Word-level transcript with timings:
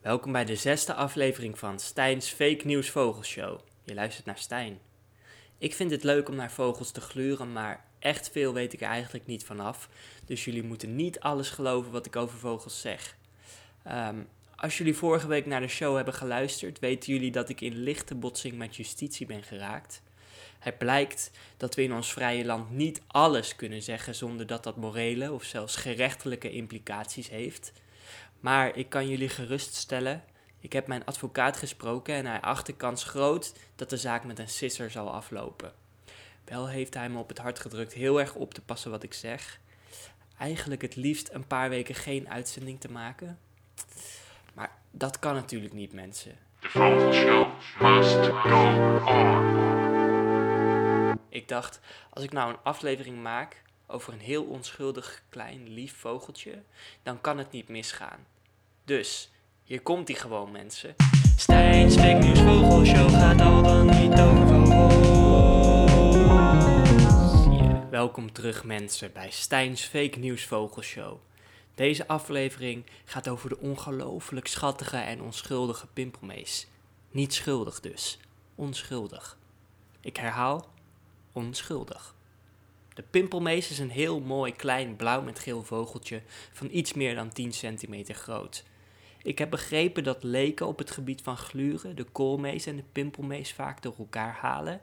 welkom 0.00 0.32
bij 0.32 0.44
de 0.44 0.56
zesde 0.56 0.94
aflevering 0.94 1.58
van 1.58 1.78
Stijn's 1.78 2.28
Fake 2.28 2.66
News 2.66 2.90
Vogelshow. 2.90 3.60
Je 3.84 3.94
luistert 3.94 4.26
naar 4.26 4.38
Stijn. 4.38 4.78
Ik 5.58 5.74
vind 5.74 5.90
het 5.90 6.04
leuk 6.04 6.28
om 6.28 6.34
naar 6.34 6.52
vogels 6.52 6.90
te 6.90 7.00
gluren, 7.00 7.52
maar 7.52 7.84
echt 7.98 8.30
veel 8.30 8.52
weet 8.52 8.72
ik 8.72 8.80
er 8.80 8.88
eigenlijk 8.88 9.26
niet 9.26 9.44
vanaf. 9.44 9.88
Dus 10.24 10.44
jullie 10.44 10.62
moeten 10.62 10.96
niet 10.96 11.20
alles 11.20 11.50
geloven 11.50 11.92
wat 11.92 12.06
ik 12.06 12.16
over 12.16 12.38
vogels 12.38 12.80
zeg. 12.80 13.16
Ehm, 13.82 14.18
als 14.56 14.78
jullie 14.78 14.96
vorige 14.96 15.26
week 15.26 15.46
naar 15.46 15.60
de 15.60 15.68
show 15.68 15.96
hebben 15.96 16.14
geluisterd, 16.14 16.78
weten 16.78 17.12
jullie 17.12 17.32
dat 17.32 17.48
ik 17.48 17.60
in 17.60 17.76
lichte 17.76 18.14
botsing 18.14 18.54
met 18.54 18.76
justitie 18.76 19.26
ben 19.26 19.42
geraakt. 19.42 20.02
Het 20.58 20.78
blijkt 20.78 21.30
dat 21.56 21.74
we 21.74 21.82
in 21.82 21.94
ons 21.94 22.12
vrije 22.12 22.44
land 22.44 22.70
niet 22.70 23.02
alles 23.06 23.56
kunnen 23.56 23.82
zeggen 23.82 24.14
zonder 24.14 24.46
dat 24.46 24.64
dat 24.64 24.76
morele 24.76 25.32
of 25.32 25.44
zelfs 25.44 25.76
gerechtelijke 25.76 26.50
implicaties 26.50 27.28
heeft. 27.28 27.72
Maar 28.42 28.76
ik 28.76 28.88
kan 28.88 29.08
jullie 29.08 29.28
geruststellen, 29.28 30.24
ik 30.58 30.72
heb 30.72 30.86
mijn 30.86 31.04
advocaat 31.04 31.56
gesproken 31.56 32.14
en 32.14 32.26
hij 32.26 32.40
acht 32.40 32.66
de 32.66 32.74
kans 32.74 33.04
groot 33.04 33.54
dat 33.76 33.90
de 33.90 33.96
zaak 33.96 34.24
met 34.24 34.38
een 34.38 34.48
sisser 34.48 34.90
zal 34.90 35.12
aflopen. 35.12 35.72
Wel 36.44 36.68
heeft 36.68 36.94
hij 36.94 37.08
me 37.08 37.18
op 37.18 37.28
het 37.28 37.38
hart 37.38 37.58
gedrukt 37.58 37.92
heel 37.92 38.20
erg 38.20 38.34
op 38.34 38.54
te 38.54 38.62
passen 38.62 38.90
wat 38.90 39.02
ik 39.02 39.14
zeg. 39.14 39.60
Eigenlijk 40.38 40.82
het 40.82 40.96
liefst 40.96 41.28
een 41.32 41.46
paar 41.46 41.68
weken 41.68 41.94
geen 41.94 42.28
uitzending 42.28 42.80
te 42.80 42.90
maken. 42.90 43.38
Maar 44.54 44.70
dat 44.90 45.18
kan 45.18 45.34
natuurlijk 45.34 45.72
niet, 45.72 45.92
mensen. 45.92 46.36
The 46.60 46.68
Vogelshow 46.68 47.46
must 47.80 48.26
go 48.26 49.04
on. 49.06 49.60
Ik 51.28 51.48
dacht, 51.48 51.80
als 52.10 52.24
ik 52.24 52.32
nou 52.32 52.50
een 52.50 52.62
aflevering 52.62 53.22
maak 53.22 53.62
over 53.86 54.12
een 54.12 54.20
heel 54.20 54.44
onschuldig 54.44 55.22
klein 55.28 55.68
lief 55.68 55.96
vogeltje, 55.96 56.62
dan 57.02 57.20
kan 57.20 57.38
het 57.38 57.50
niet 57.50 57.68
misgaan. 57.68 58.30
Dus, 58.84 59.30
hier 59.62 59.80
komt 59.80 60.08
hij 60.08 60.16
gewoon, 60.16 60.50
mensen. 60.50 60.94
Stijn's 61.36 61.94
Fake 61.94 62.26
News 62.26 62.40
Vogelshow 62.40 63.10
gaat 63.10 63.40
al 63.40 63.62
dan 63.62 63.86
niet 63.86 64.20
over 64.20 64.62
welkom 68.02 68.32
terug, 68.32 68.64
mensen, 68.64 69.12
bij 69.12 69.30
Stijn's 69.30 69.82
Fake 69.82 70.18
News 70.18 70.46
Vogelshow. 70.46 71.18
Deze 71.74 72.08
aflevering 72.08 72.84
gaat 73.04 73.28
over 73.28 73.48
de 73.48 73.58
ongelooflijk 73.58 74.46
schattige 74.46 74.96
en 74.96 75.22
onschuldige 75.22 75.86
pimpelmees. 75.86 76.66
Niet 77.10 77.34
schuldig 77.34 77.80
dus, 77.80 78.18
onschuldig. 78.54 79.38
Ik 80.00 80.16
herhaal, 80.16 80.68
onschuldig. 81.32 82.14
De 82.94 83.02
pimpelmees 83.02 83.70
is 83.70 83.78
een 83.78 83.90
heel 83.90 84.20
mooi 84.20 84.52
klein 84.52 84.96
blauw 84.96 85.22
met 85.22 85.38
geel 85.38 85.62
vogeltje 85.62 86.22
van 86.52 86.68
iets 86.70 86.92
meer 86.92 87.14
dan 87.14 87.32
10 87.32 87.52
centimeter 87.52 88.14
groot. 88.14 88.64
Ik 89.22 89.38
heb 89.38 89.50
begrepen 89.50 90.04
dat 90.04 90.22
leken 90.22 90.66
op 90.66 90.78
het 90.78 90.90
gebied 90.90 91.22
van 91.22 91.36
gluren 91.36 91.96
de 91.96 92.04
koolmees 92.04 92.66
en 92.66 92.76
de 92.76 92.84
pimpelmees 92.92 93.52
vaak 93.52 93.82
door 93.82 93.94
elkaar 93.98 94.32
halen. 94.34 94.80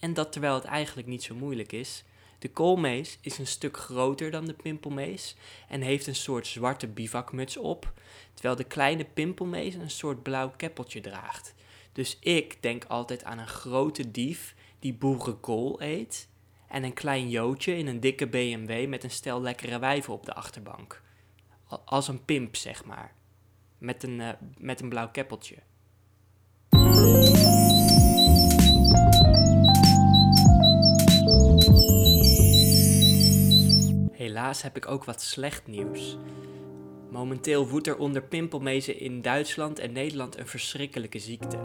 En 0.00 0.14
dat 0.14 0.32
terwijl 0.32 0.54
het 0.54 0.64
eigenlijk 0.64 1.08
niet 1.08 1.22
zo 1.22 1.34
moeilijk 1.34 1.72
is. 1.72 2.04
De 2.38 2.50
koolmees 2.50 3.18
is 3.20 3.38
een 3.38 3.46
stuk 3.46 3.76
groter 3.76 4.30
dan 4.30 4.44
de 4.44 4.52
pimpelmees 4.52 5.36
en 5.68 5.80
heeft 5.80 6.06
een 6.06 6.14
soort 6.14 6.46
zwarte 6.46 6.86
bivakmuts 6.86 7.56
op, 7.56 7.92
terwijl 8.34 8.56
de 8.56 8.64
kleine 8.64 9.04
pimpelmees 9.04 9.74
een 9.74 9.90
soort 9.90 10.22
blauw 10.22 10.52
keppeltje 10.56 11.00
draagt. 11.00 11.54
Dus 11.92 12.16
ik 12.20 12.62
denk 12.62 12.84
altijd 12.84 13.24
aan 13.24 13.38
een 13.38 13.48
grote 13.48 14.10
dief 14.10 14.54
die 14.78 14.94
boerenkool 14.94 15.82
eet 15.82 16.28
en 16.68 16.84
een 16.84 16.94
klein 16.94 17.28
joodje 17.30 17.76
in 17.76 17.86
een 17.86 18.00
dikke 18.00 18.26
BMW 18.26 18.88
met 18.88 19.04
een 19.04 19.10
stel 19.10 19.40
lekkere 19.40 19.78
wijven 19.78 20.12
op 20.12 20.24
de 20.24 20.34
achterbank. 20.34 21.02
Al- 21.66 21.82
Als 21.84 22.08
een 22.08 22.24
pimp, 22.24 22.56
zeg 22.56 22.84
maar. 22.84 23.14
Met 23.78 24.02
een, 24.02 24.20
eh, 24.20 24.28
met 24.58 24.80
een 24.80 24.88
blauw 24.88 25.10
keppeltje. 25.10 25.56
Helaas 34.12 34.62
heb 34.62 34.76
ik 34.76 34.88
ook 34.88 35.04
wat 35.04 35.22
slecht 35.22 35.66
nieuws. 35.66 36.18
Momenteel 37.10 37.68
woedt 37.68 37.86
er 37.86 37.98
onder 37.98 38.22
pimpelmezen 38.22 39.00
in 39.00 39.22
Duitsland 39.22 39.78
en 39.78 39.92
Nederland 39.92 40.38
een 40.38 40.46
verschrikkelijke 40.46 41.18
ziekte. 41.18 41.58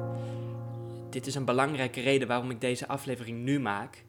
Dit 1.09 1.27
is 1.27 1.35
een 1.35 1.45
belangrijke 1.45 2.01
reden 2.01 2.27
waarom 2.27 2.49
ik 2.49 2.61
deze 2.61 2.87
aflevering 2.87 3.43
nu 3.43 3.59
maak. 3.59 4.03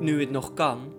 Nu 0.00 0.20
het 0.20 0.30
nog 0.30 0.54
kan. 0.54 0.97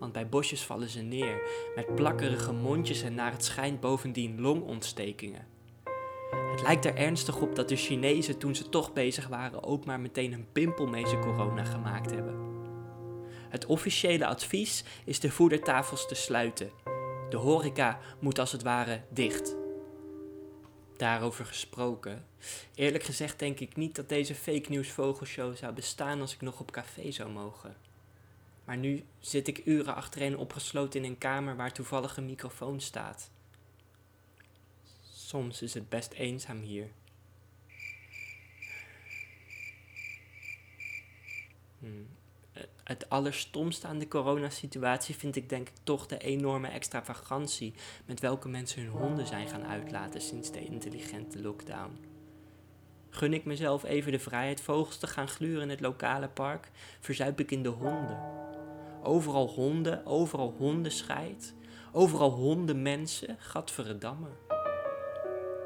Want 0.00 0.12
bij 0.12 0.28
bosjes 0.28 0.62
vallen 0.62 0.88
ze 0.88 1.00
neer 1.00 1.42
met 1.74 1.94
plakkerige 1.94 2.52
mondjes 2.52 3.02
en 3.02 3.14
naar 3.14 3.32
het 3.32 3.44
schijnt 3.44 3.80
bovendien 3.80 4.40
longontstekingen. 4.40 5.46
Het 6.50 6.62
lijkt 6.62 6.84
er 6.84 6.96
ernstig 6.96 7.40
op 7.40 7.54
dat 7.54 7.68
de 7.68 7.76
Chinezen 7.76 8.38
toen 8.38 8.54
ze 8.54 8.68
toch 8.68 8.92
bezig 8.92 9.28
waren 9.28 9.62
ook 9.62 9.84
maar 9.84 10.00
meteen 10.00 10.32
een 10.32 10.52
pimpelmezen 10.52 11.20
corona 11.20 11.64
gemaakt 11.64 12.10
hebben. 12.10 12.48
Het 13.48 13.66
officiële 13.66 14.26
advies 14.26 14.84
is 15.04 15.20
de 15.20 15.30
voedertafels 15.30 16.08
te 16.08 16.14
sluiten. 16.14 16.70
De 17.30 17.36
horeca 17.36 17.98
moet 18.20 18.38
als 18.38 18.52
het 18.52 18.62
ware 18.62 19.02
dicht. 19.08 19.56
Daarover 20.96 21.46
gesproken. 21.46 22.26
Eerlijk 22.74 23.04
gezegd 23.04 23.38
denk 23.38 23.60
ik 23.60 23.76
niet 23.76 23.94
dat 23.94 24.08
deze 24.08 24.34
fake 24.34 24.70
news 24.70 24.88
vogelshow 24.90 25.56
zou 25.56 25.72
bestaan 25.72 26.20
als 26.20 26.34
ik 26.34 26.40
nog 26.40 26.60
op 26.60 26.70
café 26.70 27.10
zou 27.10 27.30
mogen. 27.30 27.76
Maar 28.70 28.78
nu 28.78 29.04
zit 29.18 29.48
ik 29.48 29.62
uren 29.64 29.94
achtereen 29.94 30.36
opgesloten 30.36 31.04
in 31.04 31.10
een 31.10 31.18
kamer 31.18 31.56
waar 31.56 31.72
toevallig 31.72 32.16
een 32.16 32.24
microfoon 32.24 32.80
staat. 32.80 33.30
Soms 35.02 35.62
is 35.62 35.74
het 35.74 35.88
best 35.88 36.12
eenzaam 36.12 36.60
hier. 36.60 36.90
Hmm. 41.78 42.08
Het 42.84 43.08
allerstomste 43.08 43.86
aan 43.86 43.98
de 43.98 44.08
coronasituatie 44.08 45.14
vind 45.14 45.36
ik 45.36 45.48
denk 45.48 45.68
ik 45.68 45.74
toch 45.82 46.06
de 46.06 46.18
enorme 46.18 46.68
extravagantie 46.68 47.74
met 48.06 48.20
welke 48.20 48.48
mensen 48.48 48.82
hun 48.82 48.90
honden 48.90 49.26
zijn 49.26 49.48
gaan 49.48 49.66
uitlaten 49.66 50.20
sinds 50.20 50.52
de 50.52 50.64
intelligente 50.64 51.40
lockdown. 51.40 51.98
Gun 53.08 53.34
ik 53.34 53.44
mezelf 53.44 53.84
even 53.84 54.12
de 54.12 54.18
vrijheid 54.18 54.60
vogels 54.60 54.98
te 54.98 55.06
gaan 55.06 55.28
gluren 55.28 55.62
in 55.62 55.70
het 55.70 55.80
lokale 55.80 56.28
park, 56.28 56.70
verzuip 57.00 57.40
ik 57.40 57.50
in 57.50 57.62
de 57.62 57.68
honden. 57.68 58.48
Overal 59.02 59.46
honden, 59.46 60.06
overal 60.06 60.54
hondenscheid, 60.58 61.54
overal 61.92 62.30
hondenmensen, 62.30 63.36
gadverdamme. 63.38 64.28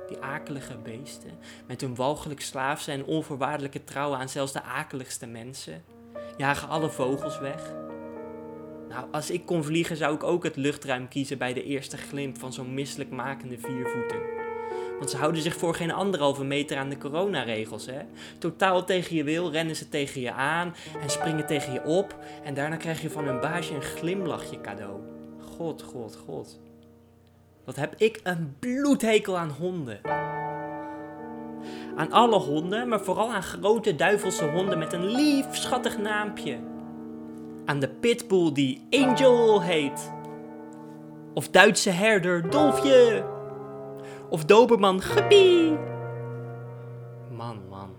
Die 0.08 0.20
akelige 0.20 0.76
beesten, 0.76 1.38
met 1.66 1.80
hun 1.80 1.94
walgelijk 1.94 2.40
slaafse 2.40 2.92
en 2.92 3.04
onvoorwaardelijke 3.04 3.84
trouw 3.84 4.14
aan 4.14 4.28
zelfs 4.28 4.52
de 4.52 4.62
akeligste 4.62 5.26
mensen 5.26 5.84
jagen 6.36 6.68
alle 6.68 6.90
vogels 6.90 7.38
weg. 7.38 7.72
Nou, 8.88 9.06
als 9.12 9.30
ik 9.30 9.46
kon 9.46 9.64
vliegen 9.64 9.96
zou 9.96 10.14
ik 10.14 10.22
ook 10.22 10.44
het 10.44 10.56
luchtruim 10.56 11.08
kiezen 11.08 11.38
bij 11.38 11.52
de 11.52 11.64
eerste 11.64 11.96
glimp 11.96 12.38
van 12.38 12.52
zo'n 12.52 12.74
misselijkmakende 12.74 13.58
viervoeter. 13.58 14.43
Want 14.98 15.10
ze 15.10 15.16
houden 15.16 15.42
zich 15.42 15.56
voor 15.56 15.74
geen 15.74 15.92
anderhalve 15.92 16.44
meter 16.44 16.76
aan 16.76 16.88
de 16.88 16.98
coronaregels, 16.98 17.86
hè. 17.86 18.00
Totaal 18.38 18.84
tegen 18.84 19.16
je 19.16 19.24
wil 19.24 19.50
rennen 19.50 19.76
ze 19.76 19.88
tegen 19.88 20.20
je 20.20 20.32
aan 20.32 20.74
en 21.02 21.10
springen 21.10 21.46
tegen 21.46 21.72
je 21.72 21.84
op. 21.84 22.16
En 22.44 22.54
daarna 22.54 22.76
krijg 22.76 23.02
je 23.02 23.10
van 23.10 23.24
hun 23.24 23.40
baasje 23.40 23.74
een 23.74 23.82
glimlachje 23.82 24.60
cadeau. 24.60 25.00
God, 25.56 25.82
god, 25.82 26.16
god. 26.26 26.60
Wat 27.64 27.76
heb 27.76 27.94
ik 27.96 28.20
een 28.22 28.56
bloedhekel 28.58 29.38
aan 29.38 29.50
honden. 29.50 30.00
Aan 31.96 32.12
alle 32.12 32.38
honden, 32.38 32.88
maar 32.88 33.00
vooral 33.00 33.32
aan 33.32 33.42
grote 33.42 33.96
duivelse 33.96 34.50
honden 34.50 34.78
met 34.78 34.92
een 34.92 35.04
lief, 35.04 35.46
schattig 35.50 35.98
naampje. 35.98 36.58
Aan 37.64 37.78
de 37.78 37.88
pitbull 37.88 38.52
die 38.52 38.86
Angel 38.90 39.62
heet. 39.62 40.12
Of 41.34 41.48
Duitse 41.48 41.90
herder 41.90 42.50
Dolfje. 42.50 43.33
Of 44.30 44.44
doberman 44.44 45.02
Guppy. 45.02 45.72
Man, 47.30 47.68
man. 47.68 47.96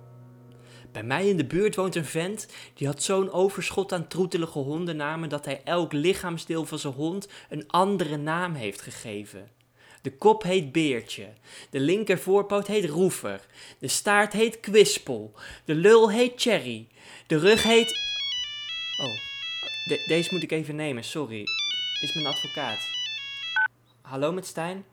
Bij 0.91 1.03
mij 1.03 1.27
in 1.27 1.37
de 1.37 1.45
buurt 1.45 1.75
woont 1.75 1.95
een 1.95 2.05
vent 2.05 2.47
die 2.73 2.87
had 2.87 3.03
zo'n 3.03 3.31
overschot 3.31 3.93
aan 3.93 4.07
troetelige 4.07 4.59
hondennamen 4.59 5.29
dat 5.29 5.45
hij 5.45 5.61
elk 5.63 5.93
lichaamsdeel 5.93 6.65
van 6.65 6.79
zijn 6.79 6.93
hond 6.93 7.27
een 7.49 7.63
andere 7.67 8.17
naam 8.17 8.53
heeft 8.53 8.81
gegeven. 8.81 9.49
De 10.01 10.11
kop 10.17 10.43
heet 10.43 10.71
Beertje. 10.71 11.27
De 11.69 11.79
linker 11.79 12.19
voorpoot 12.19 12.67
heet 12.67 12.85
Roever. 12.89 13.45
De 13.79 13.87
staart 13.87 14.33
heet 14.33 14.59
Kwispel. 14.59 15.33
De 15.65 15.75
lul 15.75 16.11
heet 16.11 16.41
Cherry. 16.41 16.87
De 17.27 17.37
rug 17.37 17.63
heet. 17.63 17.91
Oh, 19.01 19.15
de- 19.87 20.03
deze 20.07 20.33
moet 20.33 20.43
ik 20.43 20.51
even 20.51 20.75
nemen, 20.75 21.03
sorry. 21.03 21.43
Is 22.01 22.13
mijn 22.13 22.25
advocaat. 22.27 22.79
Hallo 24.01 24.31
met 24.31 24.45
Stijn? 24.45 24.85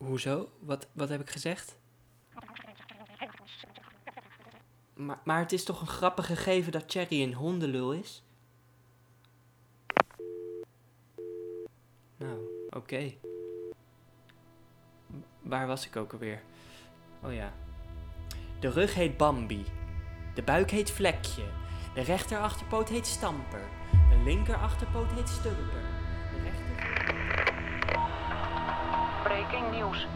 Ho- 0.00 0.06
hoezo? 0.06 0.50
Wat, 0.58 0.88
wat 0.92 1.08
heb 1.08 1.20
ik 1.20 1.30
gezegd? 1.30 1.78
Maar, 4.94 5.20
maar 5.24 5.38
het 5.38 5.52
is 5.52 5.64
toch 5.64 5.80
een 5.80 5.86
grappig 5.86 6.26
gegeven 6.26 6.72
dat 6.72 6.84
Cherry 6.86 7.22
een 7.22 7.34
hondenlul 7.34 7.92
is? 7.92 8.22
Nou, 12.16 12.66
oké. 12.70 13.12
waar 15.40 15.66
was 15.66 15.86
ik 15.86 15.96
ook 15.96 16.12
alweer? 16.12 16.42
Oh 17.22 17.32
ja. 17.32 17.52
De 18.60 18.70
rug 18.70 18.94
heet 18.94 19.16
Bambi. 19.16 19.64
De 20.34 20.42
buik 20.42 20.70
heet 20.70 20.90
Vlekje. 20.90 21.44
De 21.94 22.00
rechter 22.00 22.38
achterpoot 22.38 22.88
heet 22.88 23.06
Stamper. 23.06 23.68
De 24.10 24.22
linker 24.24 24.56
achterpoot 24.56 25.12
heet 25.12 25.28
Stumper. 25.28 25.99
Nieuws. 29.90 30.06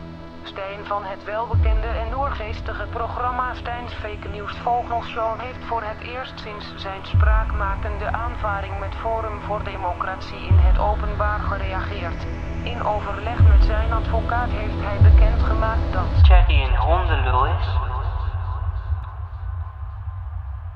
Stijn 0.43 0.87
van 0.87 1.05
het 1.05 1.25
welbekende 1.25 1.87
en 1.87 2.11
doorgeestige 2.11 2.87
programma 2.91 3.55
Stijn's 3.55 3.93
Fake 3.93 4.29
News 4.29 4.56
Vogelshow 4.56 5.41
heeft 5.41 5.65
voor 5.65 5.82
het 5.82 6.00
eerst 6.00 6.41
sinds 6.41 6.73
zijn 6.76 7.06
spraakmakende 7.06 8.12
aanvaring 8.12 8.79
met 8.79 8.94
Forum 8.94 9.41
voor 9.41 9.65
Democratie 9.65 10.47
in 10.47 10.59
het 10.59 10.79
openbaar 10.79 11.41
gereageerd. 11.41 12.26
In 12.62 12.82
overleg 12.82 13.43
met 13.49 13.65
zijn 13.65 13.93
advocaat 13.93 14.50
heeft 14.50 14.81
hij 14.81 15.11
bekendgemaakt 15.11 15.93
dat 15.93 16.09
Cherry 16.23 16.62
een 16.62 16.77
hondenlul 16.77 17.47
is? 17.47 17.67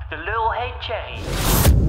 De 0.09 0.17
lul 0.17 0.51
heet 0.51 0.75
Cherry. 0.79 1.88